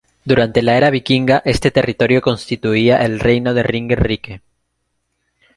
[0.29, 4.41] Durante la era vikinga, este territorio constituía el reino de Ringerike.